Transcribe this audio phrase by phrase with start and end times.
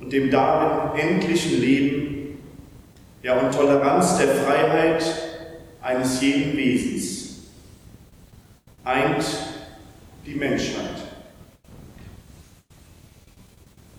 [0.00, 2.38] und dem darin endlichen Leben,
[3.22, 5.04] ja und Toleranz der Freiheit
[5.82, 7.48] eines jeden Wesens,
[8.84, 9.24] eint
[10.24, 11.08] die Menschheit.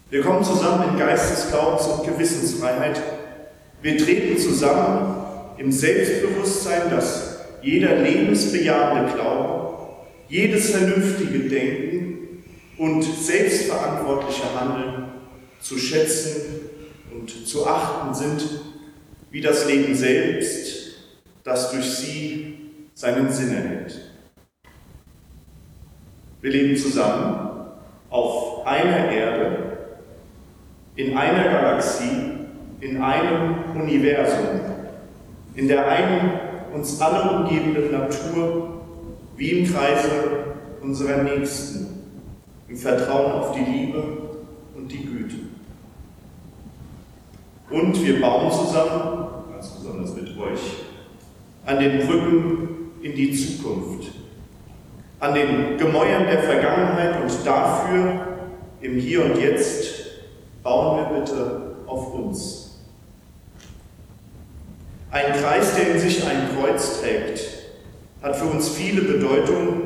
[0.09, 2.99] Wir kommen zusammen in Geistes, Glaubens- und Gewissensfreiheit.
[3.81, 5.15] Wir treten zusammen
[5.57, 9.77] im Selbstbewusstsein, dass jeder lebensbejahende Glaube,
[10.27, 12.43] jedes vernünftige Denken
[12.77, 15.08] und selbstverantwortliche Handeln
[15.59, 16.69] zu schätzen
[17.11, 18.43] und zu achten sind,
[19.31, 20.93] wie das Leben selbst,
[21.43, 22.57] das durch sie
[22.93, 23.99] seinen Sinn erhält.
[26.41, 27.49] Wir leben zusammen
[28.09, 29.77] auf einer Erde,
[30.95, 32.47] in einer Galaxie,
[32.81, 34.61] in einem Universum,
[35.55, 36.31] in der einen
[36.73, 38.81] uns alle umgebenden Natur,
[39.35, 42.03] wie im Kreise unserer Nächsten,
[42.67, 44.03] im Vertrauen auf die Liebe
[44.75, 45.48] und die Güte.
[47.69, 50.59] Und wir bauen zusammen, ganz besonders mit euch,
[51.65, 54.11] an den Brücken in die Zukunft,
[55.19, 58.27] an den Gemäuern der Vergangenheit und dafür
[58.81, 59.85] im Hier und Jetzt
[60.63, 62.79] bauen wir bitte auf uns.
[65.11, 67.41] Ein Kreis, der in sich ein Kreuz trägt,
[68.21, 69.81] hat für uns viele Bedeutungen,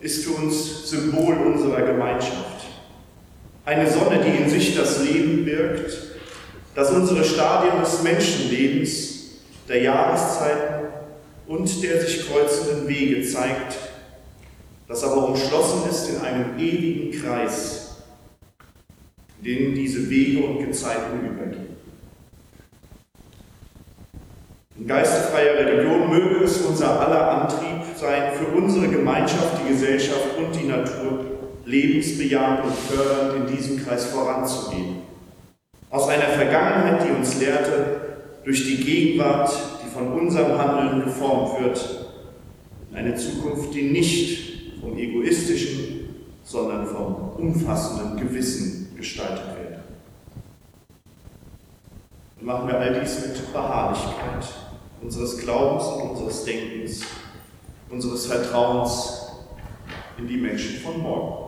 [0.00, 2.66] ist für uns Symbol unserer Gemeinschaft.
[3.64, 6.15] Eine Sonne, die in sich das Leben birgt,
[6.76, 9.14] das unsere Stadien des Menschenlebens,
[9.66, 10.88] der Jahreszeiten
[11.48, 13.78] und der sich kreuzenden Wege zeigt,
[14.86, 18.02] das aber umschlossen ist in einem ewigen Kreis,
[19.42, 21.76] denen diese Wege und Gezeiten übergehen.
[24.78, 30.54] In geistfreier Religion möge es unser aller Antrieb sein, für unsere Gemeinschaft, die Gesellschaft und
[30.54, 31.24] die Natur
[31.64, 35.05] lebensbejahend und fördernd in diesem Kreis voranzugehen.
[35.90, 38.00] Aus einer Vergangenheit, die uns lehrte,
[38.44, 39.50] durch die Gegenwart,
[39.84, 42.06] die von unserem Handeln geformt wird,
[42.90, 49.82] in eine Zukunft, die nicht vom egoistischen, sondern vom umfassenden Gewissen gestaltet werden.
[52.38, 54.46] Und machen wir all dies mit Beharrlichkeit
[55.02, 57.02] unseres Glaubens und unseres Denkens,
[57.90, 59.26] unseres Vertrauens
[60.18, 61.45] in die Menschen von morgen.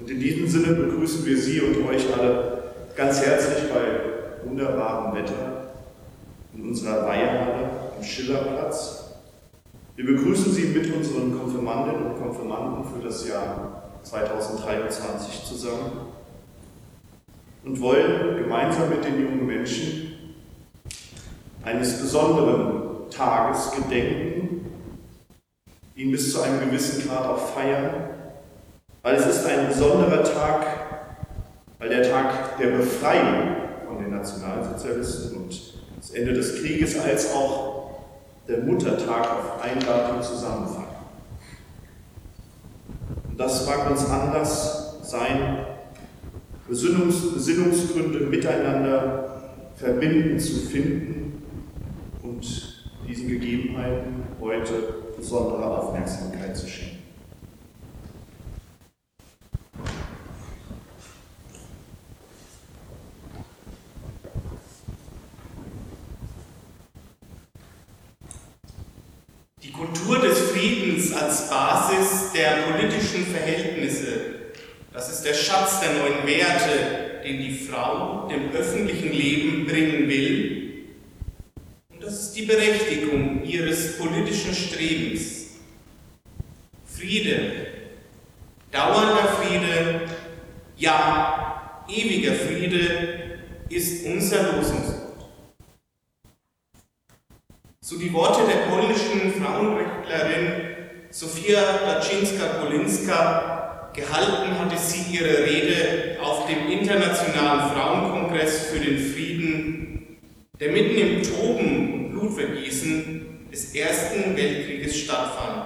[0.00, 2.62] Und in diesem Sinne begrüßen wir Sie und euch alle
[2.96, 5.74] ganz herzlich bei wunderbarem Wetter
[6.54, 9.10] in unserer Weihehalle am Schillerplatz.
[9.96, 15.92] Wir begrüßen Sie mit unseren Konfirmandinnen und Konfirmanden für das Jahr 2023 zusammen
[17.64, 20.14] und wollen gemeinsam mit den jungen Menschen
[21.62, 24.64] eines besonderen Tages gedenken,
[25.94, 28.09] ihn bis zu einem gewissen Grad auch feiern,
[29.02, 30.66] weil es ist ein besonderer Tag,
[31.78, 33.56] weil der Tag der Befreiung
[33.86, 37.90] von den Nationalsozialisten und das Ende des Krieges als auch
[38.46, 40.88] der Muttertag auf Einladung zusammenfallen.
[43.36, 45.66] Das mag uns Anlass sein,
[46.68, 49.42] Besinnungs Besinnungsgründe miteinander
[49.76, 51.42] verbinden zu finden
[52.22, 54.74] und diesen Gegebenheiten heute
[55.16, 57.00] besondere Aufmerksamkeit zu schenken.
[71.30, 74.06] als Basis der politischen Verhältnisse.
[74.92, 80.86] Das ist der Schatz der neuen Werte, den die Frau dem öffentlichen Leben bringen will.
[81.90, 83.44] Und das ist die Berechtigung
[84.30, 85.46] ihres politischen Strebens.
[86.84, 87.66] Friede,
[88.70, 90.02] dauernder Friede,
[90.76, 93.38] ja, ewiger Friede
[93.68, 95.00] ist unser Losungswort.
[97.80, 100.76] So die Worte der polnischen Frauenrechtlerin
[101.10, 110.18] Sofia Laczynska-Kolinska gehalten hatte sie ihre Rede auf dem Internationalen Frauenkongress für den Frieden,
[110.60, 115.64] der mitten im Toben und Blutvergießen des Ersten Weltkrieges stattfand.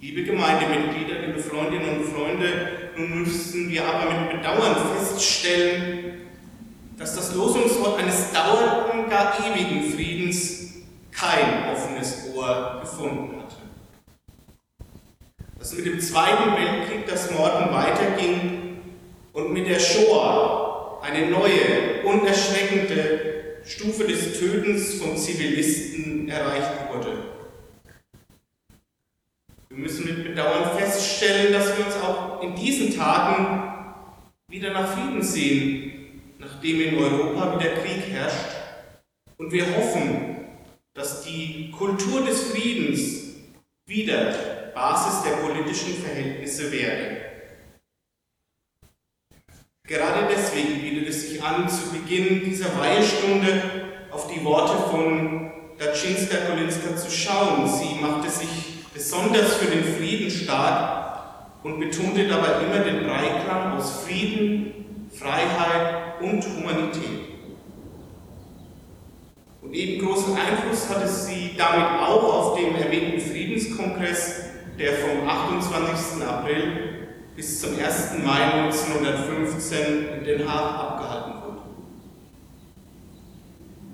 [0.00, 6.20] Liebe Gemeindemitglieder, liebe Freundinnen und Freunde, nun müssen wir aber mit Bedauern feststellen,
[6.98, 10.74] dass das Losungswort eines dauernden, gar ewigen Friedens
[11.10, 13.56] kein offenes Ohr gefunden hatte.
[15.58, 18.78] Dass mit dem Zweiten Weltkrieg das Morden weiterging
[19.32, 27.39] und mit der Shoah eine neue, unerschreckende Stufe des Tötens von Zivilisten erreicht wurde.
[29.72, 33.72] Wir müssen mit Bedauern feststellen, dass wir uns auch in diesen Tagen
[34.48, 38.50] wieder nach Frieden sehen, nachdem in Europa wieder Krieg herrscht.
[39.36, 40.38] Und wir hoffen,
[40.92, 43.36] dass die Kultur des Friedens
[43.86, 47.20] wieder Basis der politischen Verhältnisse werde.
[49.84, 53.62] Gerade deswegen bietet es sich an, zu Beginn dieser Weihestunde
[54.10, 57.68] auf die Worte von Daczynska Kolinska zu schauen.
[57.68, 58.69] Sie machte sich
[59.00, 61.22] besonders für den Frieden stark
[61.62, 67.30] und betonte dabei immer den Dreiklang aus Frieden, Freiheit und Humanität.
[69.62, 74.42] Und eben großen Einfluss hatte sie damit auch auf dem erwähnten Friedenskongress,
[74.78, 76.22] der vom 28.
[76.22, 78.18] April bis zum 1.
[78.22, 79.78] Mai 1915
[80.18, 81.62] in Den Haag abgehalten wurde.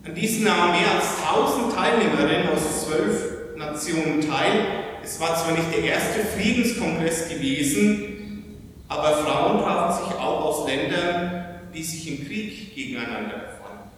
[0.04, 5.72] An diesen nahmen mehr als 1000 Teilnehmerinnen aus zwölf Nationen teil es war zwar nicht
[5.72, 8.44] der erste Friedenskongress gewesen,
[8.88, 13.90] aber Frauen trafen sich auch aus Ländern, die sich im Krieg gegeneinander befanden.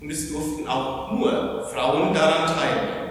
[0.00, 3.10] Und es durften auch nur Frauen daran teilnehmen.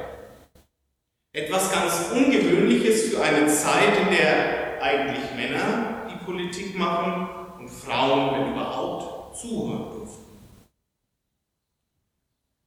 [1.32, 8.34] Etwas ganz Ungewöhnliches für eine Zeit, in der eigentlich Männer die Politik machen und Frauen,
[8.34, 9.91] wenn überhaupt, zuhören.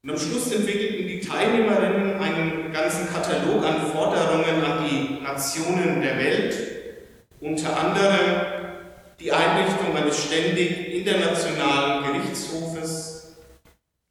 [0.05, 6.19] Und am Schluss entwickelten die Teilnehmerinnen einen ganzen Katalog an Forderungen an die Nationen der
[6.19, 6.55] Welt,
[7.41, 8.19] unter anderem
[9.19, 13.39] die Einrichtung eines ständig internationalen Gerichtshofes,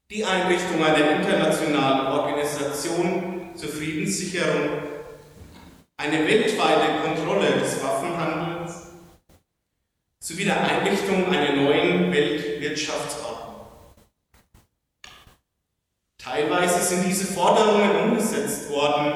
[0.09, 4.69] die Einrichtung einer internationalen Organisation zur Friedenssicherung,
[5.97, 8.87] eine weltweite Kontrolle des Waffenhandels
[10.17, 13.32] sowie der Einrichtung einer neuen Weltwirtschaftsordnung.
[16.23, 19.11] Teilweise sind diese Forderungen umgesetzt worden,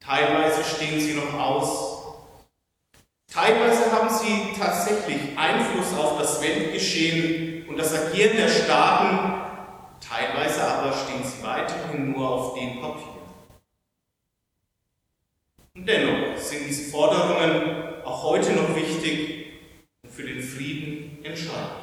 [0.00, 1.90] teilweise stehen sie noch aus.
[3.32, 9.40] Teilweise haben sie tatsächlich Einfluss auf das Weltgeschehen und das Agieren der Staaten,
[10.06, 13.22] teilweise aber stehen sie weiterhin nur auf dem Papier.
[15.74, 19.60] Und dennoch sind diese Forderungen auch heute noch wichtig
[20.02, 21.79] und für den Frieden entscheidend.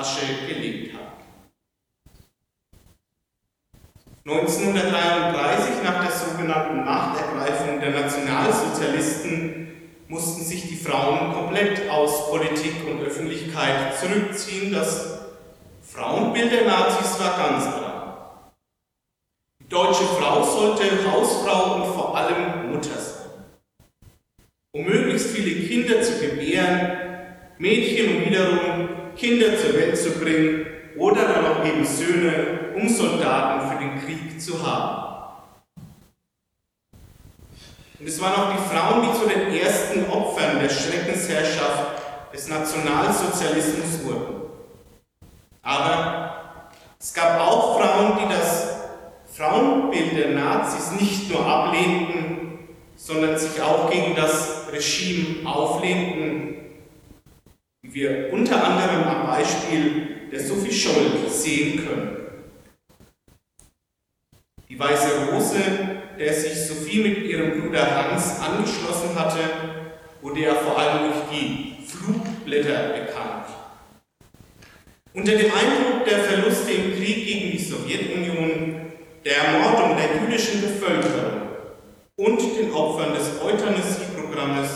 [0.00, 1.06] Asche gelegt haben.
[4.26, 9.68] 1933, nach der sogenannten Machtergreifung der Nationalsozialisten,
[10.08, 14.72] mussten sich die Frauen komplett aus Politik und Öffentlichkeit zurückziehen.
[14.72, 15.20] Das
[15.82, 18.52] Frauenbild der Nazis war ganz klar.
[19.60, 23.20] Die deutsche Frau sollte Hausfrau und vor allem Mutter sein
[24.72, 26.96] um möglichst viele Kinder zu gebären,
[27.58, 33.70] Mädchen um wiederum Kinder zur Welt zu bringen oder dann auch eben Söhne, um Soldaten
[33.70, 35.10] für den Krieg zu haben.
[37.98, 42.00] Und es waren auch die Frauen, die zu den ersten Opfern der Schreckensherrschaft
[42.32, 44.40] des Nationalsozialismus wurden.
[45.62, 48.68] Aber es gab auch Frauen, die das
[49.32, 56.49] Frauenbild der Nazis nicht nur ablehnten, sondern sich auch gegen das Regime auflehnten,
[57.82, 62.16] wie wir unter anderem am Beispiel der Sophie Scholl sehen können.
[64.68, 65.60] Die Weiße Rose,
[66.18, 69.40] der sich Sophie mit ihrem Bruder Hans angeschlossen hatte,
[70.20, 73.46] wurde ja vor allem durch die Flugblätter bekannt.
[75.12, 78.92] Unter dem Eindruck der Verluste im Krieg gegen die Sowjetunion,
[79.24, 81.48] der Ermordung der jüdischen Bevölkerung
[82.16, 84.70] und den Opfern des Euthanasieprogrammes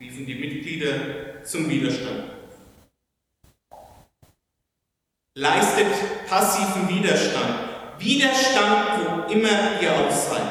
[0.00, 0.94] riefen die Mitglieder
[1.44, 2.30] zum Widerstand.
[5.36, 7.98] Leistet passiven Widerstand.
[7.98, 10.42] Widerstand, wo immer ihr auch seid.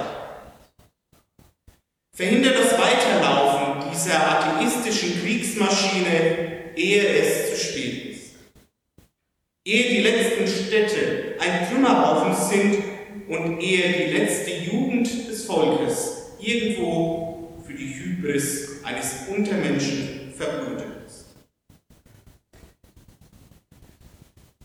[2.15, 8.35] Verhindert das Weiterlaufen dieser atheistischen Kriegsmaschine, ehe es zu spät ist.
[9.65, 12.83] Ehe die letzten Städte ein Trümmerhaufen sind
[13.29, 21.35] und ehe die letzte Jugend des Volkes irgendwo für die Hybris eines Untermenschen verblutet ist.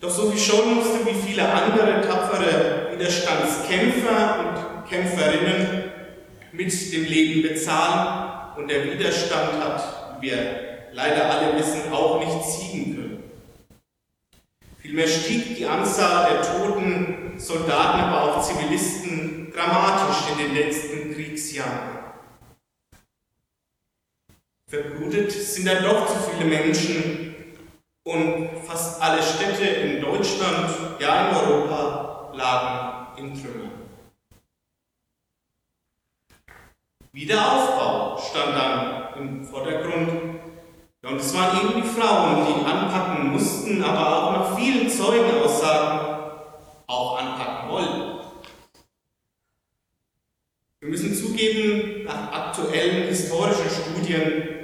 [0.00, 5.92] Doch so wie schon musste wie viele andere tapfere Widerstandskämpfer und Kämpferinnen
[6.52, 12.44] mit dem Leben bezahlen und der Widerstand hat, wie wir leider alle wissen, auch nicht
[12.44, 13.22] siegen können.
[14.80, 21.97] Vielmehr stieg die Anzahl der Toten, Soldaten, aber auch Zivilisten dramatisch in den letzten Kriegsjahren.
[24.68, 27.34] Verblutet sind dann doch zu viele Menschen
[28.04, 33.70] und fast alle Städte in Deutschland, ja in Europa, lagen in Trümmern.
[37.12, 40.38] Wiederaufbau stand dann im Vordergrund
[41.02, 46.30] ja, und es waren eben die Frauen, die anpacken mussten, aber auch nach vielen Zeugenaussagen
[46.86, 48.18] auch anpacken wollten.
[50.80, 54.56] Wir müssen zugeben, nach aktuellen historischen Studien,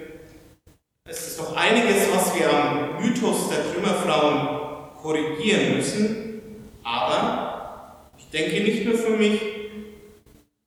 [1.06, 6.42] es ist doch einiges, was wir am Mythos der Trümmerfrauen korrigieren müssen,
[6.82, 9.38] aber ich denke nicht nur für mich,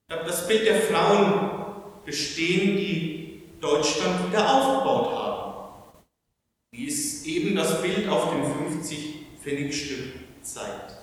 [0.07, 1.49] das Bild der Frauen
[2.05, 5.37] bestehen, die Deutschland wieder aufgebaut haben
[6.77, 10.13] wie es eben das Bild auf dem 50-Pfennig-Stück
[10.43, 10.95] zeigt.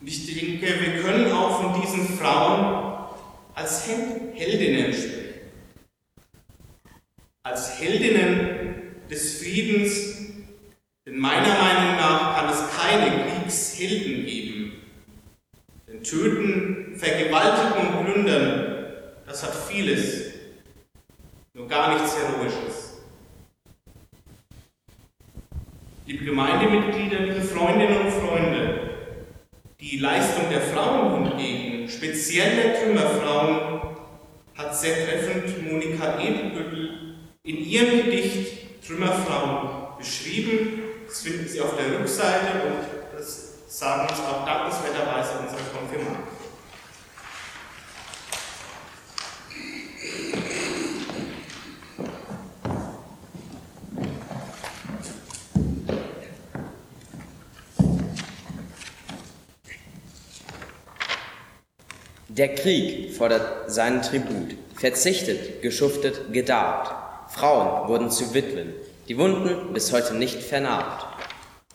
[0.00, 3.06] Und ich denke, wir können auch von diesen Frauen
[3.54, 5.26] als Heldinnen sprechen.
[7.44, 10.15] Als Heldinnen des Friedens,
[11.06, 14.72] denn meiner Meinung nach kann es keine Kriegshelden geben.
[15.86, 18.76] Denn Töten, Vergewaltigen und Plündern,
[19.26, 20.32] das hat vieles,
[21.54, 22.86] nur gar nichts Heroisches.
[26.06, 28.80] liebe Gemeindemitglieder, liebe Freundinnen und Freunde,
[29.80, 33.80] die Leistung der Frauen hingegen, speziell der Trümmerfrauen,
[34.56, 40.82] hat sehr treffend Monika Edelbüttel in ihrem Gedicht Trümmerfrauen beschrieben.
[41.06, 46.36] Das finden Sie auf der Rückseite und das sagen uns auch dankenswerterweise unsere Konfirmanden.
[62.28, 66.92] Der Krieg fordert seinen Tribut, verzichtet, geschuftet, gedarbt.
[67.32, 68.74] Frauen wurden zu Witwen,
[69.08, 71.06] die Wunden bis heute nicht vernarbt.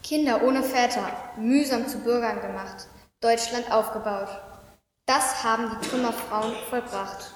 [0.03, 2.87] Kinder ohne Väter, mühsam zu Bürgern gemacht,
[3.21, 4.27] Deutschland aufgebaut.
[5.05, 7.31] Das haben die Trümmerfrauen vollbracht.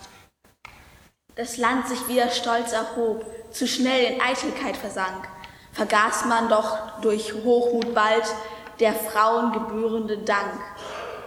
[1.35, 5.27] Das Land sich wieder stolz erhob, zu schnell in Eitelkeit versank,
[5.73, 8.23] vergaß man doch durch Hochmut bald
[8.79, 10.59] der Frauen gebührende Dank.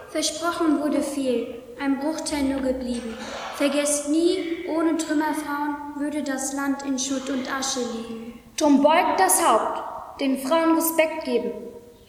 [0.09, 3.17] Versprochen wurde viel, ein Bruchteil nur geblieben.
[3.55, 8.28] Vergesst nie, ohne Trümmerfrauen würde das Land in Schutt und Asche liegen.
[8.59, 11.53] Drum beugt das Haupt, den Frauen Respekt geben.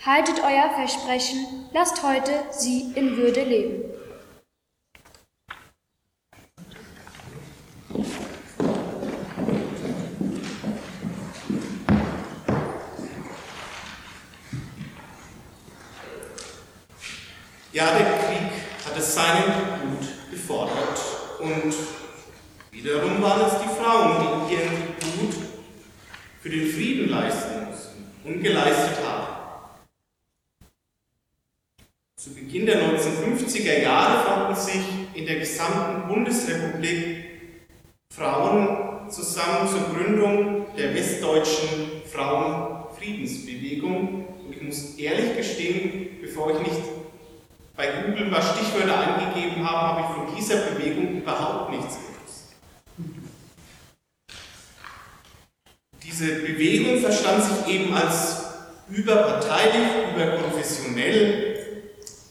[0.05, 3.85] Haltet euer Versprechen, lasst heute sie in Würde leben.
[17.73, 18.51] Ja, der Krieg
[18.85, 21.01] hat es seinen Tribut gefordert
[21.39, 21.75] und
[22.73, 24.90] wiederum waren es die Frauen, die ihren
[26.51, 29.29] für den Frieden leisten mussten und geleistet haben.
[32.17, 34.83] Zu Beginn der 1950er Jahre fanden sich
[35.15, 37.19] in der gesamten Bundesrepublik
[38.13, 44.27] Frauen zusammen zur Gründung der westdeutschen Frauenfriedensbewegung.
[44.45, 46.83] Und ich muss ehrlich gestehen, bevor ich nicht
[47.77, 52.10] bei Google mal Stichwörter eingegeben habe, habe ich von dieser Bewegung überhaupt nichts gewusst.
[56.21, 58.45] Diese Bewegung verstand sich eben als
[58.91, 61.57] überparteilich, überkonfessionell.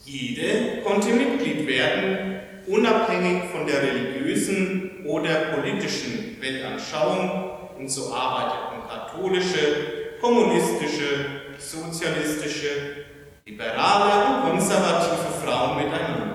[0.05, 7.49] Jede konnte Mitglied werden, unabhängig von der religiösen oder politischen Weltanschauung.
[7.79, 11.25] Und so arbeiteten katholische, kommunistische,
[11.57, 12.67] sozialistische,
[13.47, 16.28] liberale und konservative Frauen miteinander.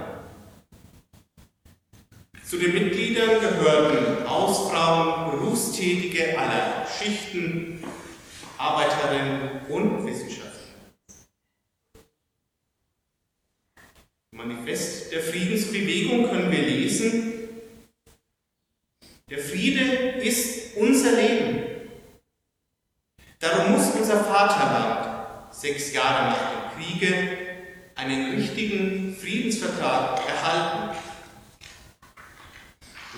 [2.46, 7.82] Zu den Mitgliedern gehörten Hausfrauen, Berufstätige aller Schichten,
[8.58, 10.60] Arbeiterinnen und Wissenschaftler.
[14.32, 17.48] Im Manifest der Friedensbewegung können wir lesen,
[19.30, 21.64] der Friede ist unser Leben.
[23.38, 27.38] Darum muss unser Vaterland sechs Jahre nach dem Kriege
[27.94, 30.98] einen richtigen Friedensvertrag erhalten.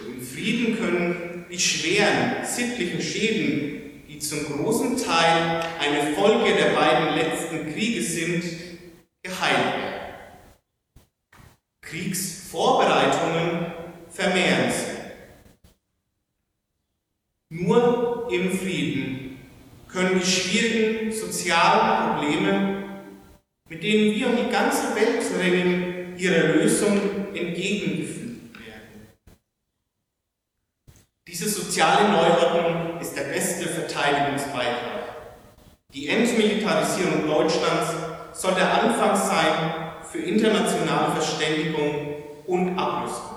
[0.06, 7.16] Im Frieden können die schweren sittlichen Schäden, die zum großen Teil eine Folge der beiden
[7.16, 8.44] letzten Kriege sind,
[9.22, 9.96] geheilt werden.
[11.80, 13.72] Kriegsvorbereitungen
[14.10, 14.96] vermehren sich.
[17.48, 19.38] Nur im Frieden
[19.88, 22.84] können die schwierigen sozialen Probleme,
[23.68, 27.00] mit denen wir um die ganze Welt ringen, ihrer Lösung
[27.34, 29.08] entgegengefügt werden.
[31.26, 35.12] Diese soziale Neuordnung ist der beste Verteidigungsbeitrag.
[35.92, 37.92] Die Entmilitarisierung Deutschlands
[38.32, 39.74] soll der Anfang sein
[40.10, 42.14] für internationale Verständigung
[42.46, 43.36] und Abrüstung.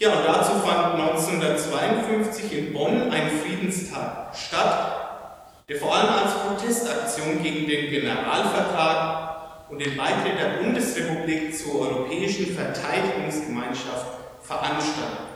[0.00, 7.42] Ja, und dazu fand 1952 in Bonn ein Friedenstag statt, der vor allem als Protestaktion
[7.42, 14.06] gegen den Generalvertrag und den Beitritt der Bundesrepublik zur Europäischen Verteidigungsgemeinschaft
[14.40, 15.31] veranstaltet.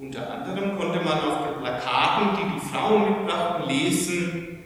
[0.00, 4.58] Unter anderem konnte man auf den Plakaten, die die Frauen mitbrachten, lesen,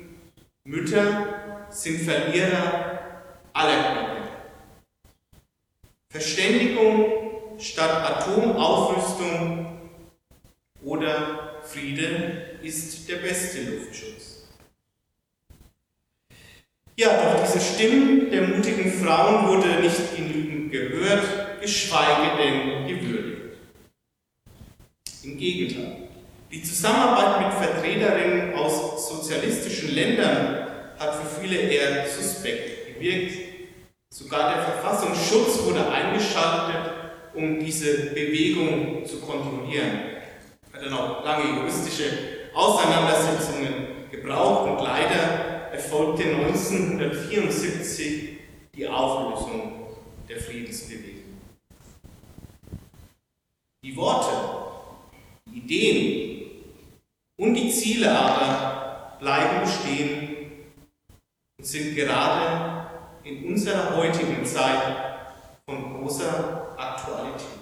[0.63, 3.01] Mütter sind Verlierer
[3.53, 4.29] aller Kriege.
[6.09, 9.81] Verständigung statt Atomaufrüstung
[10.85, 14.47] oder Friede ist der beste Luftschutz.
[16.97, 23.24] Ja, doch diese Stimmen der mutigen Frauen wurde nicht genügend gehört, geschweige denn gewürdigt.
[25.25, 26.09] Im Gegenteil,
[26.53, 30.67] die Zusammenarbeit mit Vertreterinnen aus sozialistischen Ländern
[30.99, 33.35] hat für viele eher suspekt gewirkt.
[34.11, 36.93] Sogar der Verfassungsschutz wurde eingeschaltet,
[37.33, 40.01] um diese Bewegung zu kontrollieren.
[40.71, 42.05] Hat dann auch lange juristische
[42.53, 48.29] Auseinandersetzungen gebraucht und leider erfolgte 1974
[48.77, 49.87] die Auflösung
[50.29, 51.15] der Friedensbewegung.
[53.83, 54.54] Die Worte,
[55.55, 56.51] Ideen
[57.37, 60.37] Und die Ziele aber bleiben bestehen
[61.59, 62.87] und sind gerade
[63.25, 64.83] in unserer heutigen Zeit
[65.65, 67.54] von großer Aktualität.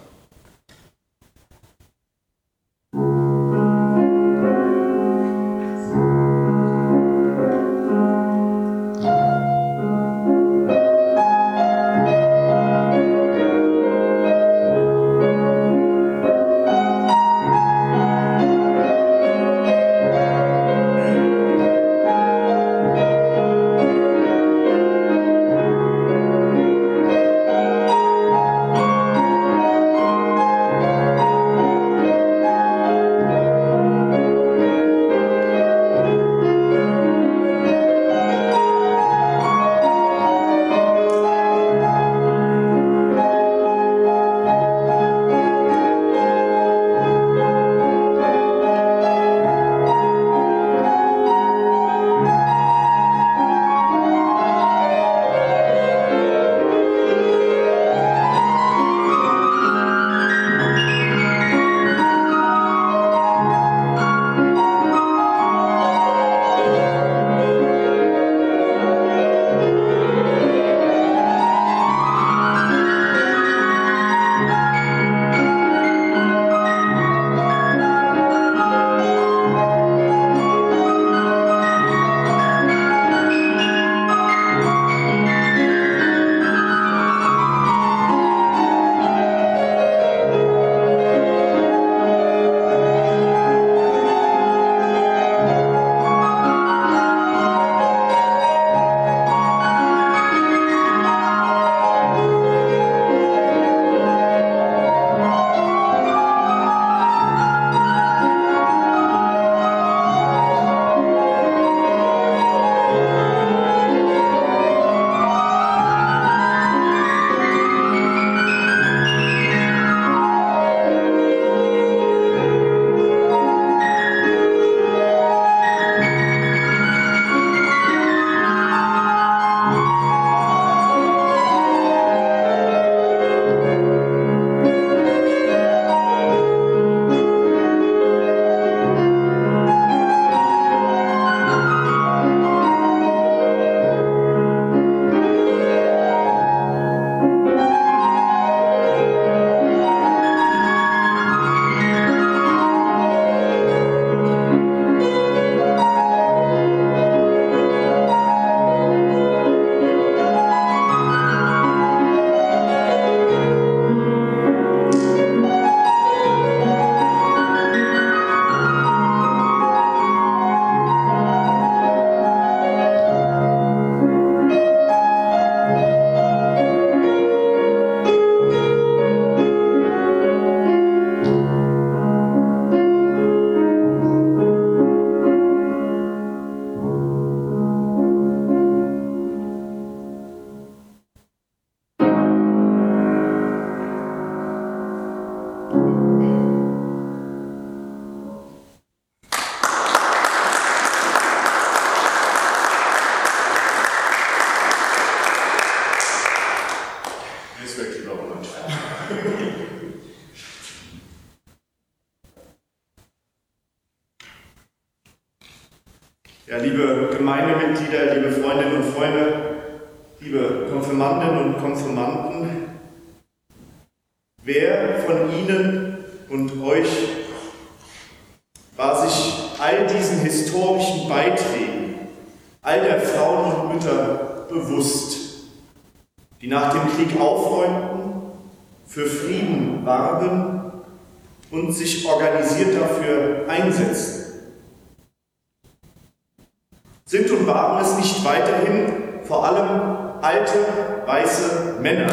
[248.24, 248.92] Weiterhin
[249.24, 250.58] vor allem alte,
[251.06, 252.10] weiße Männer,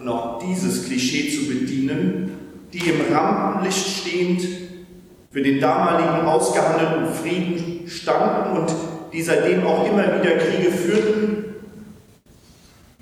[0.00, 2.32] und auch dieses Klischee zu bedienen,
[2.72, 4.42] die im Rampenlicht stehend
[5.30, 8.74] für den damaligen ausgehandelten Frieden standen und
[9.12, 11.44] die seitdem auch immer wieder Kriege führten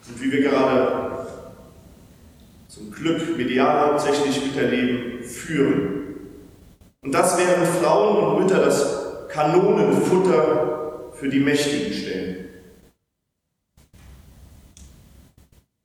[0.08, 1.26] und wie wir gerade
[2.66, 6.04] zum Glück medial hauptsächlich miterleben, führen.
[7.02, 10.77] Und das wären Frauen und Mütter das Kanonenfutter
[11.18, 12.48] für die Mächtigen stellen.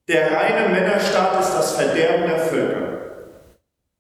[0.08, 3.00] Der reine Männerstaat ist das Verderben der Völker,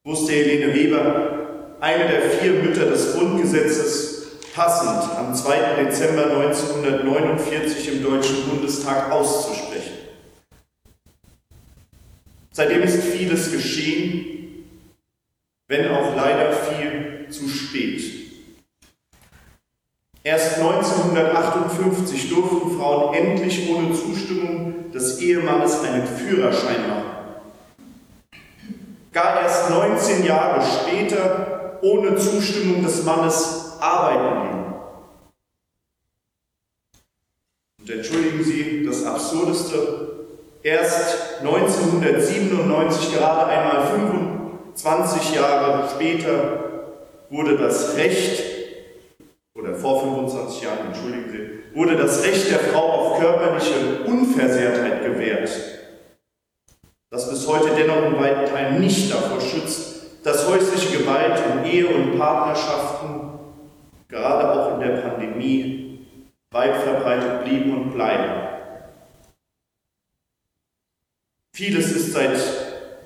[0.03, 5.83] wusste Helene Weber eine der vier Mütter des Grundgesetzes, passend am 2.
[5.83, 9.93] Dezember 1949 im Deutschen Bundestag auszusprechen.
[12.51, 14.65] Seitdem ist vieles geschehen,
[15.67, 18.22] wenn auch leider viel zu spät.
[20.25, 27.03] Erst 1958 durften Frauen endlich ohne Zustimmung des Ehemannes einen Führerschein machen.
[29.11, 34.63] Gar erst 19 Jahre später ohne Zustimmung des Mannes arbeiten gehen.
[37.81, 40.29] Und entschuldigen Sie das Absurdeste,
[40.63, 43.87] erst 1997, gerade einmal
[44.73, 46.63] 25 Jahre später,
[47.29, 48.62] wurde das Recht
[49.73, 55.49] oder vor 25 Jahren, entschuldigen Sie, wurde das Recht der Frau auf körperliche Unversehrtheit gewährt,
[57.09, 61.87] das bis heute dennoch in weiten Teilen nicht davor schützt, dass häusliche Gewalt in Ehe
[61.87, 63.39] und Partnerschaften,
[64.07, 66.07] gerade auch in der Pandemie,
[66.51, 68.31] weit verbreitet blieben und bleiben.
[71.55, 72.39] Vieles ist seit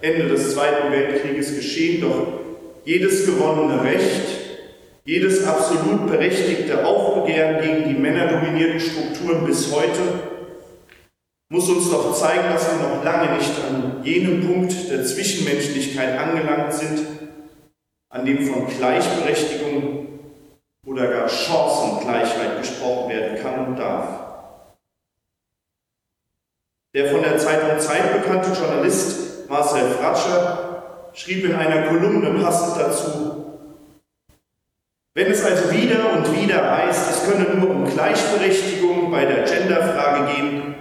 [0.02, 2.28] Ende des Zweiten Weltkrieges geschehen, doch
[2.86, 4.37] jedes gewonnene Recht
[5.08, 10.02] jedes absolut berechtigte Aufbegehren gegen die männerdominierten Strukturen bis heute
[11.50, 16.74] muss uns doch zeigen, dass wir noch lange nicht an jenem Punkt der Zwischenmenschlichkeit angelangt
[16.74, 17.08] sind,
[18.10, 20.20] an dem von Gleichberechtigung
[20.86, 24.08] oder gar Chancengleichheit gesprochen werden kann und darf.
[26.94, 33.37] Der von der Zeitung Zeit bekannte Journalist Marcel Fratscher schrieb in einer Kolumne passend dazu,
[35.18, 40.32] wenn es also wieder und wieder heißt, es könne nur um Gleichberechtigung bei der Genderfrage
[40.32, 40.76] gehen,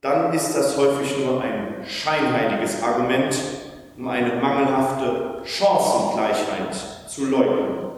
[0.00, 3.38] dann ist das häufig nur ein scheinheiliges Argument,
[3.96, 6.74] um eine mangelhafte Chancengleichheit
[7.06, 7.92] zu leugnen.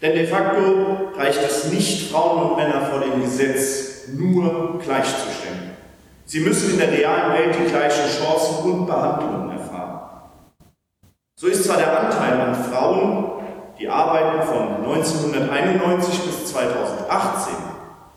[0.00, 5.76] Denn de facto reicht es nicht, Frauen und Männer vor dem Gesetz nur gleichzustellen.
[6.24, 9.55] Sie müssen in der realen Welt die gleichen Chancen und Behandlungen erfahren.
[11.38, 13.44] So ist zwar der Anteil an Frauen,
[13.78, 17.54] die arbeiten von 1991 bis 2018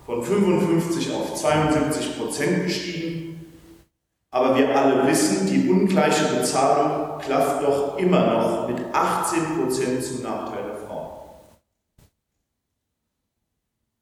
[0.05, 3.45] von 55 auf 72 Prozent gestiegen,
[4.31, 10.23] aber wir alle wissen, die ungleiche Bezahlung klafft doch immer noch mit 18 Prozent zum
[10.23, 11.09] Nachteil der Frauen.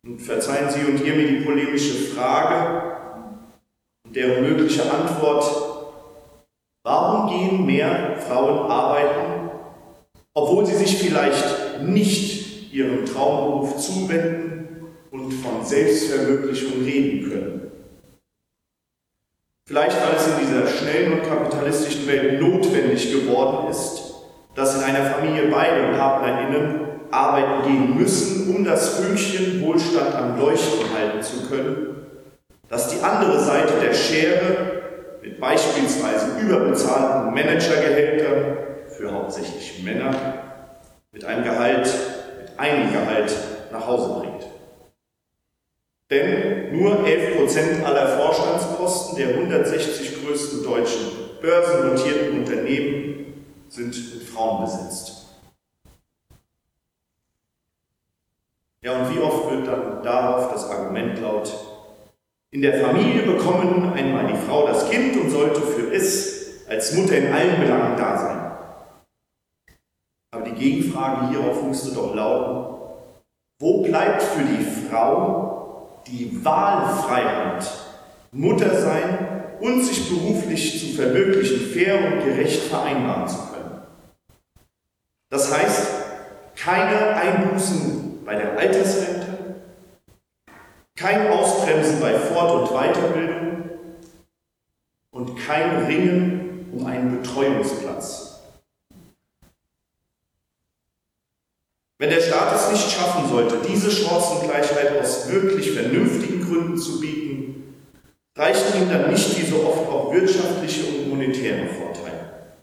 [0.06, 2.98] Und verzeihen Sie und ihr mir die polemische Frage
[4.14, 5.67] deren mögliche Antwort,
[7.08, 9.50] Warum gehen mehr Frauen arbeiten,
[10.34, 17.72] obwohl sie sich vielleicht nicht ihrem Traumberuf zuwenden und von Selbstverwirklichung reden können?
[19.70, 24.16] Vielleicht weil es in dieser schnellen und kapitalistischen Welt notwendig geworden ist,
[24.56, 30.94] dass in einer Familie beide PartnerInnen arbeiten gehen müssen, um das Fünkchen Wohlstand am Leuchten
[30.94, 31.96] halten zu können,
[32.68, 34.77] dass die andere Seite der Schere
[35.28, 40.16] mit beispielsweise überbezahlten Managergehältern für hauptsächlich Männer
[41.12, 41.94] mit einem Gehalt,
[42.40, 43.36] mit einem Gehalt
[43.72, 44.48] nach Hause bringt.
[46.10, 51.12] Denn nur 11% aller Vorstandsposten der 160 größten deutschen
[51.42, 55.26] börsennotierten Unternehmen sind mit Frauen besetzt.
[58.82, 61.52] Ja, und wie oft wird dann darauf das Argument laut,
[62.52, 67.18] in der Familie bekommen einmal die Frau das Kind und sollte für es als Mutter
[67.18, 68.48] in allen Belangen da sein.
[70.32, 72.78] Aber die Gegenfrage hierauf musste doch lauten,
[73.60, 77.68] wo bleibt für die Frau die Wahlfreiheit,
[78.32, 83.82] Mutter sein und sich beruflich zu verwirklichen, fair und gerecht vereinbaren zu können?
[85.30, 85.88] Das heißt,
[86.56, 89.27] keine Einbußen bei der Altersrente,
[90.98, 93.70] kein Ausbremsen bei Fort- und Weiterbildung
[95.12, 98.42] und kein Ringen um einen Betreuungsplatz.
[102.00, 107.76] Wenn der Staat es nicht schaffen sollte, diese Chancengleichheit aus wirklich vernünftigen Gründen zu bieten,
[108.36, 112.58] reichen ihm dann nicht wie so oft auch wirtschaftliche und monetäre Vorteile.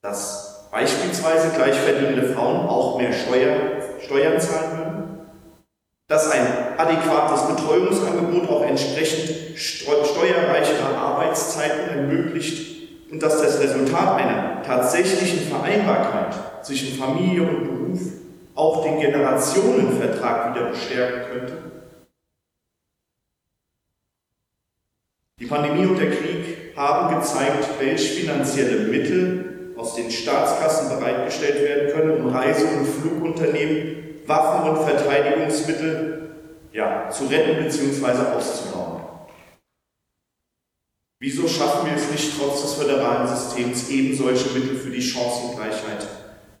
[0.00, 5.01] Dass beispielsweise gleichverdienende Frauen auch mehr Steuer, Steuern zahlen würden,
[6.08, 15.48] dass ein adäquates Betreuungsangebot auch entsprechend steuerreichere Arbeitszeiten ermöglicht und dass das Resultat einer tatsächlichen
[15.48, 18.00] Vereinbarkeit zwischen Familie und Beruf
[18.54, 21.52] auch den Generationenvertrag wieder bestärken könnte?
[25.40, 31.92] Die Pandemie und der Krieg haben gezeigt, welche finanzielle Mittel aus den Staatskassen bereitgestellt werden
[31.92, 36.30] können, um Reise- und Flugunternehmen, Waffen und Verteidigungsmittel
[36.72, 38.36] ja, zu retten bzw.
[38.36, 39.02] auszubauen.
[41.20, 46.06] Wieso schaffen wir es nicht, trotz des föderalen Systems eben solche Mittel für die Chancengleichheit,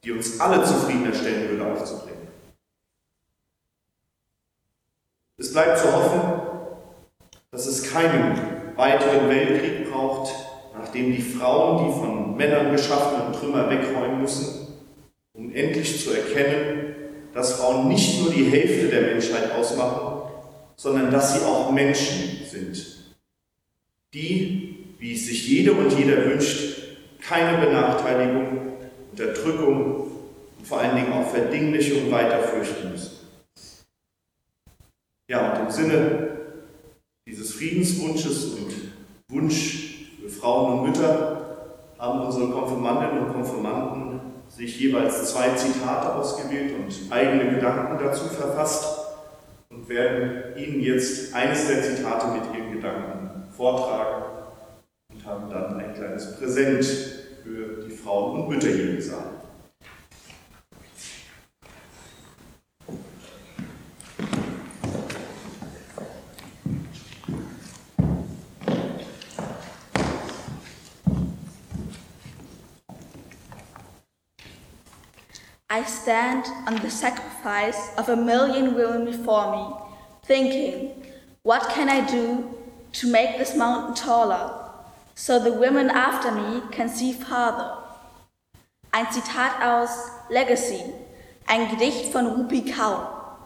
[0.04, 2.28] die uns alle zufriedener stellen würde, aufzubringen?
[5.36, 6.20] Es bleibt zu hoffen,
[7.50, 10.32] dass es keinen weiteren Weltkrieg braucht,
[10.78, 14.68] nachdem die Frauen die von Männern geschaffenen Trümmer wegräumen müssen,
[15.32, 17.01] um endlich zu erkennen,
[17.34, 20.30] dass Frauen nicht nur die Hälfte der Menschheit ausmachen,
[20.76, 23.02] sondern dass sie auch Menschen sind
[24.14, 26.82] die, wie es sich jede und jeder wünscht,
[27.20, 28.72] keine Benachteiligung,
[29.10, 30.10] Unterdrückung
[30.58, 33.12] und vor allen Dingen auch Verdinglichung weiter fürchten müssen.
[35.28, 36.28] Ja, und im Sinne
[37.26, 38.72] dieses Friedenswunsches und
[39.28, 44.20] Wunsch für Frauen und Mütter haben unsere Konfirmandinnen und Konfirmanden
[44.56, 48.98] sich jeweils zwei Zitate ausgewählt und eigene Gedanken dazu verfasst
[49.70, 54.24] und werden Ihnen jetzt eines der Zitate mit Ihren Gedanken vortragen
[55.10, 56.84] und haben dann ein kleines Präsent
[57.42, 59.41] für die Frauen und Mütter hier im.
[75.74, 79.74] I stand on the sacrifice of a million women before me,
[80.22, 81.02] thinking,
[81.44, 82.44] what can I do
[83.00, 84.52] to make this mountain taller,
[85.14, 87.78] so the women after me can see farther.
[88.90, 90.84] Ein Zitat aus Legacy,
[91.46, 93.38] ein Gedicht von Rupi Kaur,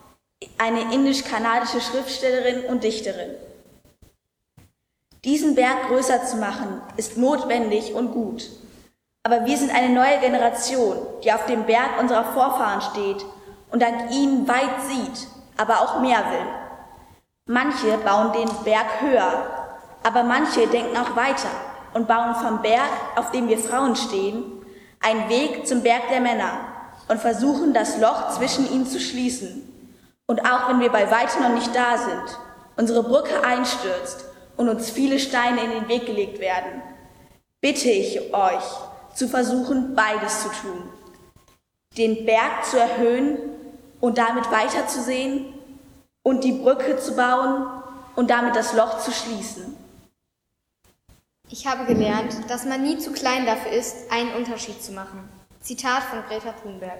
[0.59, 3.37] eine indisch-kanadische Schriftstellerin und Dichterin.
[5.22, 8.51] Diesen Berg größer zu machen, ist notwendig und gut.
[9.27, 13.27] Aber wir sind eine neue Generation, die auf dem Berg unserer Vorfahren steht
[13.72, 16.47] und dank ihnen weit sieht, aber auch mehr will.
[17.49, 19.51] Manche bauen den Berg höher,
[20.05, 21.51] aber manche denken auch weiter
[21.93, 24.45] und bauen vom Berg, auf dem wir Frauen stehen,
[25.01, 26.61] einen Weg zum Berg der Männer
[27.09, 29.91] und versuchen das Loch zwischen ihnen zu schließen.
[30.27, 32.39] Und auch wenn wir bei weitem noch nicht da sind,
[32.77, 34.24] unsere Brücke einstürzt
[34.57, 36.81] und uns viele Steine in den Weg gelegt werden,
[37.61, 38.62] bitte ich euch,
[39.16, 40.88] zu versuchen, beides zu tun.
[41.96, 43.38] Den Berg zu erhöhen
[44.00, 45.54] und damit weiterzusehen
[46.22, 47.82] und die Brücke zu bauen
[48.14, 49.76] und damit das Loch zu schließen.
[51.48, 55.28] Ich habe gelernt, dass man nie zu klein dafür ist, einen Unterschied zu machen.
[55.60, 56.98] Zitat von Greta Thunberg.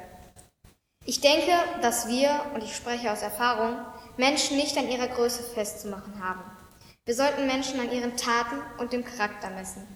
[1.05, 1.53] Ich denke,
[1.83, 3.77] dass wir, und ich spreche aus Erfahrung,
[4.17, 6.43] Menschen nicht an ihrer Größe festzumachen haben.
[7.05, 9.87] Wir sollten Menschen an ihren Taten und dem Charakter messen.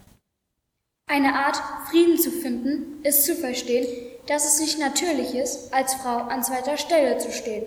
[1.11, 3.85] Eine Art, Frieden zu finden, ist zu verstehen,
[4.29, 7.67] dass es nicht natürlich ist, als Frau an zweiter Stelle zu stehen.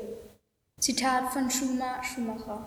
[0.79, 2.65] Zitat von Schuma Schumacher.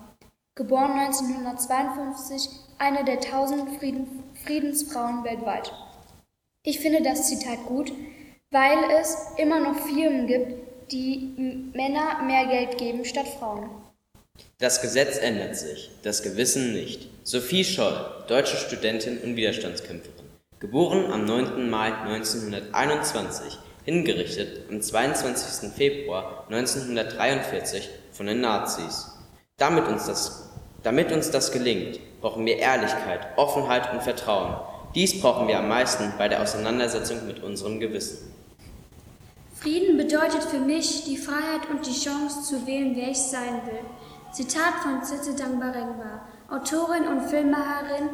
[0.54, 5.72] Geboren 1952, eine der tausend Frieden, Friedensfrauen weltweit.
[6.62, 7.90] Ich finde das Zitat gut,
[8.50, 13.70] weil es immer noch Firmen gibt, die Männer mehr Geld geben statt Frauen.
[14.58, 17.08] Das Gesetz ändert sich, das Gewissen nicht.
[17.24, 20.25] Sophie Scholl, deutsche Studentin und Widerstandskämpferin.
[20.58, 21.68] Geboren am 9.
[21.68, 25.70] Mai 1921, hingerichtet am 22.
[25.70, 29.18] Februar 1943 von den Nazis.
[29.58, 30.48] Damit uns, das,
[30.82, 34.56] damit uns das gelingt, brauchen wir Ehrlichkeit, Offenheit und Vertrauen.
[34.94, 38.32] Dies brauchen wir am meisten bei der Auseinandersetzung mit unserem Gewissen.
[39.60, 43.84] Frieden bedeutet für mich die Freiheit und die Chance zu wählen, wer ich sein will.
[44.32, 48.08] Zitat von Tsitsi Dambarengwa, Autorin und Filmemacherin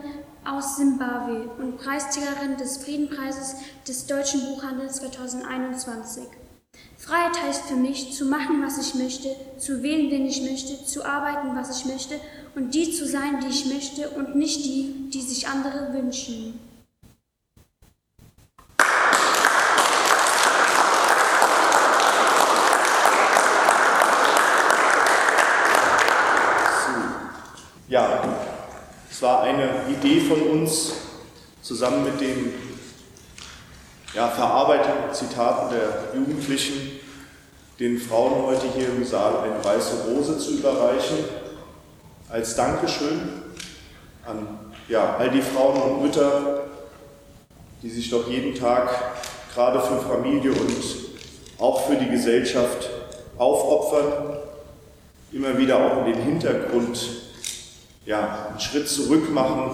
[0.45, 6.25] aus Simbabwe und Preisträgerin des Friedenpreises des Deutschen Buchhandels 2021.
[6.99, 9.29] Freiheit heißt für mich, zu machen, was ich möchte,
[9.59, 12.21] zu wählen, wen ich möchte, zu arbeiten, was ich möchte
[12.55, 16.59] und die zu sein, die ich möchte und nicht die, die sich andere wünschen.
[27.89, 28.23] Ja,
[29.23, 30.95] es war eine Idee von uns,
[31.63, 32.55] zusammen mit den
[34.17, 36.99] ja, verarbeiteten Zitaten der Jugendlichen,
[37.79, 41.19] den Frauen heute hier im Saal eine weiße Rose zu überreichen,
[42.31, 43.21] als Dankeschön
[44.27, 44.59] an
[44.89, 46.65] ja, all die Frauen und Mütter,
[47.81, 48.91] die sich doch jeden Tag
[49.55, 50.83] gerade für Familie und
[51.59, 52.91] auch für die Gesellschaft
[53.39, 54.39] aufopfern,
[55.31, 57.22] immer wieder auch in den Hintergrund
[58.13, 59.71] ja, einen Schritt zurück machen,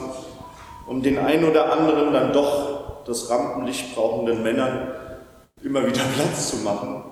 [0.87, 4.93] um den einen oder anderen dann doch das Rampenlicht brauchenden Männern
[5.63, 7.03] immer wieder Platz zu machen.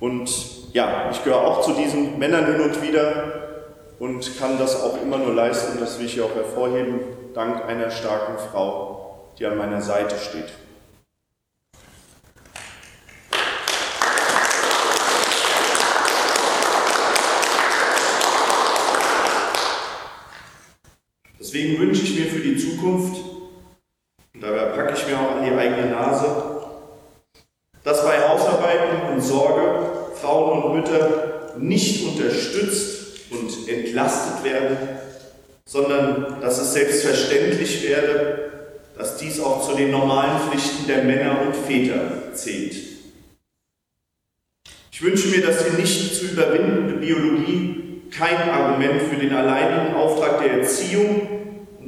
[0.00, 0.30] Und
[0.72, 3.10] ja, ich gehöre auch zu diesen Männern hin und wieder
[3.98, 7.00] und kann das auch immer nur leisten, das will ich hier auch hervorheben,
[7.34, 10.48] dank einer starken Frau, die an meiner Seite steht.
[21.52, 23.24] Deswegen wünsche ich mir für die Zukunft,
[24.32, 26.26] und dabei packe ich mir auch an die eigene Nase,
[27.82, 34.76] dass bei Hausarbeiten und Sorge Frauen und Mütter nicht unterstützt und entlastet werden,
[35.66, 38.52] sondern dass es selbstverständlich werde,
[38.96, 42.76] dass dies auch zu den normalen Pflichten der Männer und Väter zählt.
[44.92, 50.40] Ich wünsche mir, dass die nicht zu überwindende Biologie kein Argument für den alleinigen Auftrag
[50.40, 51.39] der Erziehung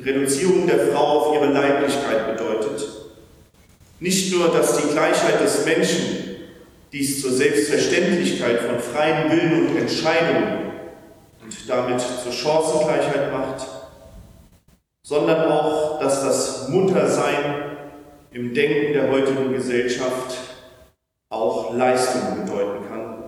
[0.05, 2.89] Reduzierung der Frau auf ihre Leiblichkeit bedeutet.
[4.01, 6.23] Nicht nur, dass die Gleichheit des Menschen
[6.93, 10.73] dies zur Selbstverständlichkeit von freien Willen und Entscheidungen
[11.43, 13.67] und damit zur Chancengleichheit macht,
[15.05, 17.77] sondern auch, dass das Muttersein
[18.33, 20.37] im Denken der heutigen Gesellschaft
[21.29, 23.25] auch Leistung bedeuten kann,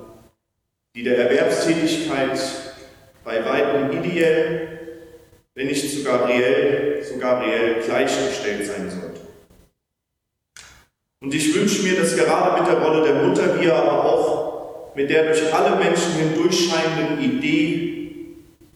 [0.95, 2.39] die der Erwerbstätigkeit
[3.25, 4.74] bei weitem ideell,
[5.55, 9.21] wenn nicht sogar reell, sogar reell gleichgestellt sein sollte.
[11.21, 15.09] Und ich wünsche mir, dass gerade mit der Rolle der Mutter wir aber auch mit
[15.11, 17.95] der durch alle Menschen hindurchscheinenden Idee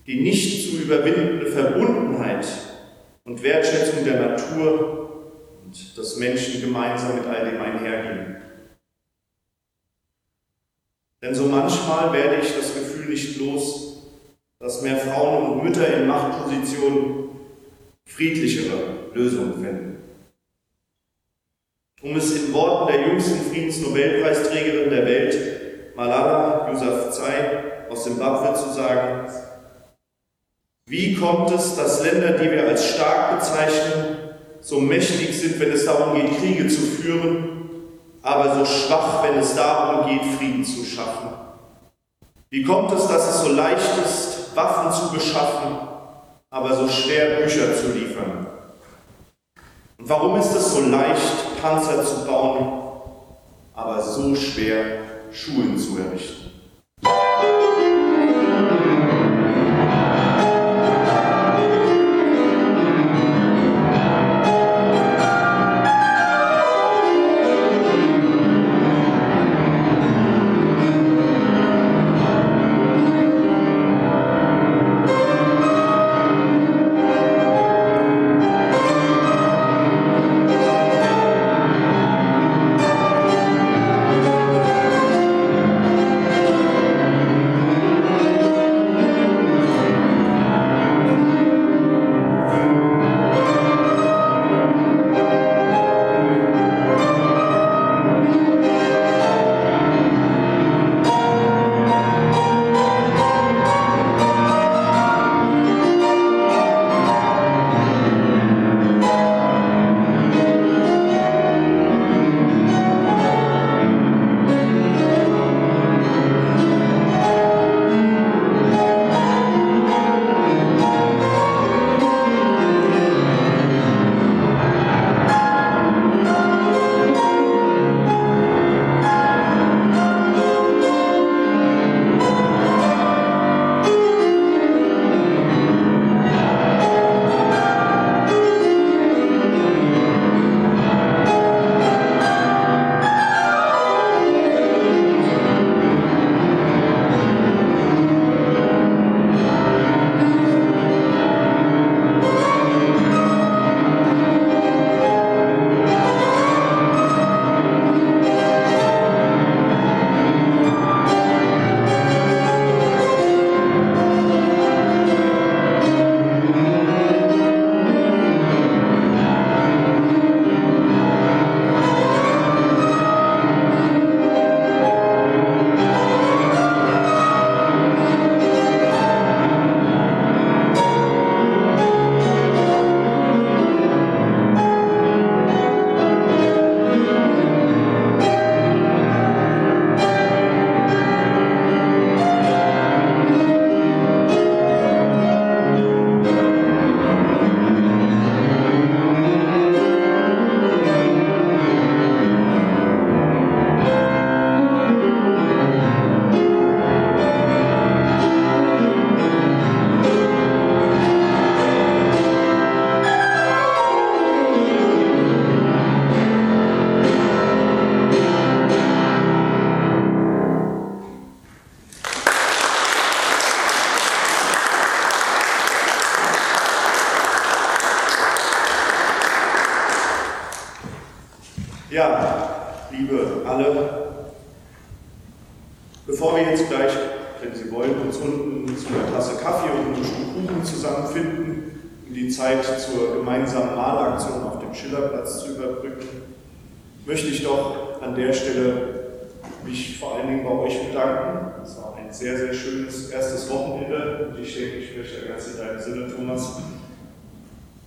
[0.06, 2.46] die nicht zu überwindende Verbundenheit
[3.24, 8.36] und Wertschätzung der Natur und des Menschen gemeinsam mit all dem einhergehen.
[11.20, 13.97] Denn so manchmal werde ich das Gefühl nicht los,
[14.60, 17.28] dass mehr Frauen und Mütter in Machtpositionen
[18.04, 19.98] friedlichere Lösungen finden.
[22.02, 29.28] Um es in Worten der jüngsten Friedensnobelpreisträgerin der Welt, Malala Yousafzai aus Zimbabwe zu sagen,
[30.86, 34.16] wie kommt es, dass Länder, die wir als stark bezeichnen,
[34.60, 37.70] so mächtig sind, wenn es darum geht, Kriege zu führen,
[38.22, 41.28] aber so schwach, wenn es darum geht, Frieden zu schaffen?
[42.50, 45.76] Wie kommt es, dass es so leicht ist, Waffen zu beschaffen,
[46.50, 48.46] aber so schwer Bücher zu liefern?
[49.98, 52.82] Und warum ist es so leicht, Panzer zu bauen,
[53.74, 54.98] aber so schwer,
[55.32, 56.48] Schulen zu errichten?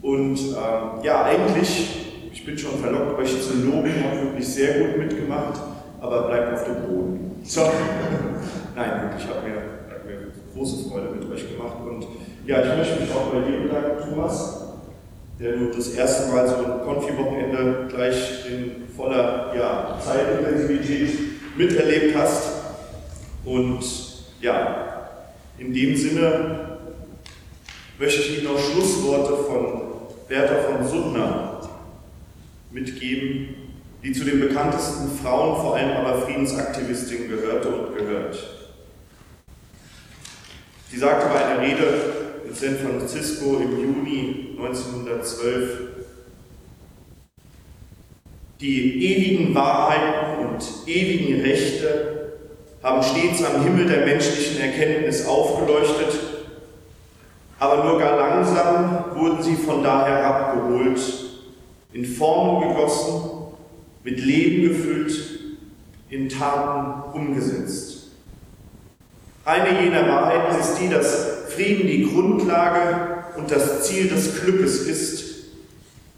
[0.01, 4.97] Und ähm, ja, eigentlich, ich bin schon verlockt, euch zu loben, habt wirklich sehr gut
[4.97, 5.61] mitgemacht,
[5.99, 7.41] aber bleibt auf dem Boden.
[7.43, 7.61] So.
[8.75, 9.55] Nein, wirklich, hat mir,
[9.93, 11.77] hat mir große Freude mit euch gemacht.
[11.87, 12.07] Und
[12.45, 14.61] ja, ich möchte mich auch bei dir bedanken, Thomas,
[15.39, 21.11] der du das erste Mal so ein Konfi-Wochenende gleich in voller ja, Zeitintensivität
[21.57, 22.51] miterlebt hast.
[23.45, 23.83] Und
[24.41, 25.09] ja,
[25.57, 26.70] in dem Sinne
[28.01, 29.81] möchte ich Ihnen noch Schlussworte von
[30.27, 31.69] Bertha von Suttner
[32.71, 33.49] mitgeben,
[34.03, 38.35] die zu den bekanntesten Frauen, vor allem aber Friedensaktivistinnen gehörte und gehört.
[40.89, 45.79] Sie sagte bei einer Rede in San Francisco im Juni 1912,
[48.61, 52.31] die ewigen Wahrheiten und ewigen Rechte
[52.81, 56.30] haben stets am Himmel der menschlichen Erkenntnis aufgeleuchtet,
[57.61, 60.99] aber nur gar langsam wurden sie von da herabgeholt,
[61.93, 63.21] in Formen gegossen,
[64.03, 65.13] mit Leben gefüllt,
[66.09, 68.07] in Taten umgesetzt.
[69.45, 75.23] Eine jener Wahrheiten ist die, dass Frieden die Grundlage und das Ziel des Glückes ist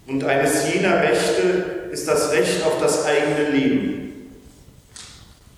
[0.06, 4.30] und eines jener Rechte ist das Recht auf das eigene Leben.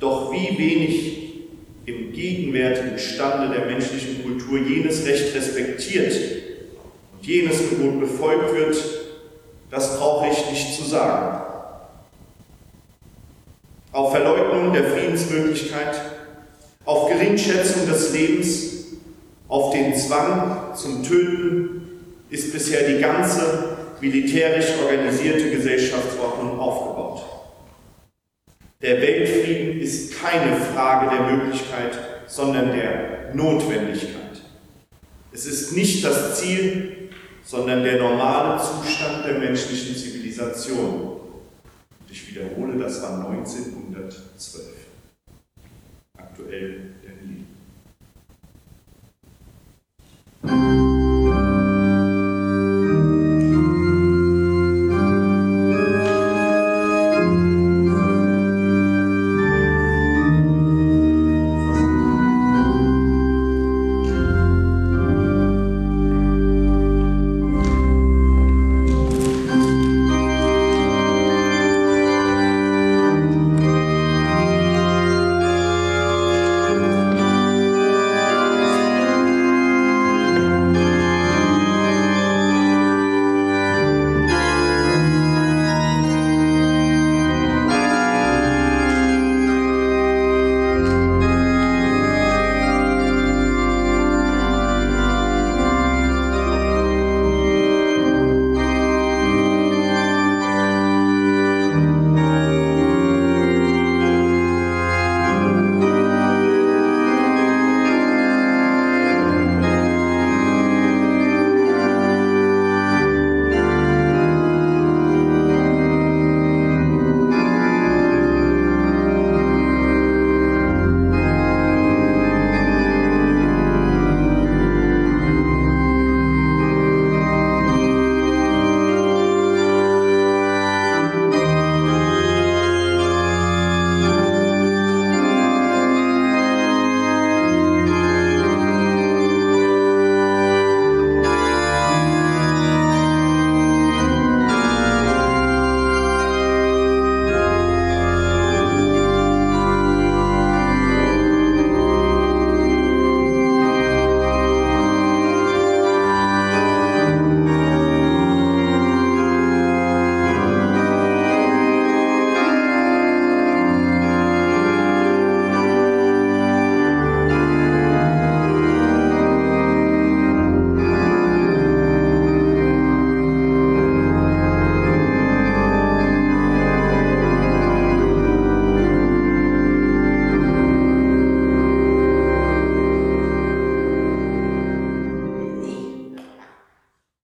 [0.01, 1.26] Doch wie wenig
[2.17, 6.15] gegenwärtigen Stande der menschlichen Kultur jenes Recht respektiert
[7.13, 8.77] und jenes Gebot befolgt wird,
[9.71, 11.43] das brauche ich nicht zu sagen.
[13.93, 16.01] Auf Verleugnung der Friedensmöglichkeit,
[16.85, 18.73] auf Geringschätzung des Lebens,
[19.49, 21.83] auf den Zwang zum Töten
[22.31, 27.25] ist bisher die ganze militärisch organisierte Gesellschaftsordnung aufgebaut.
[28.83, 34.43] Der Weltfrieden ist keine Frage der Möglichkeit, sondern der Notwendigkeit.
[35.33, 37.11] Es ist nicht das Ziel,
[37.45, 40.91] sondern der normale Zustand der menschlichen Zivilisation.
[40.91, 44.65] Und ich wiederhole, das war 1912.
[46.17, 47.45] Aktuell der Liebe.